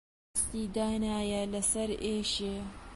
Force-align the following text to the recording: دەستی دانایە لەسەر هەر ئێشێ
دەستی 0.33 0.65
دانایە 0.75 1.41
لەسەر 1.53 1.89
هەر 1.93 1.99
ئێشێ 2.05 2.55